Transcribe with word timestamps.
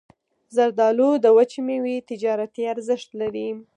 زردالو 0.55 1.09
د 1.23 1.25
وچې 1.37 1.61
میوې 1.67 1.95
تجارتي 2.09 2.63
ارزښت 2.73 3.09
لري. 3.21 3.47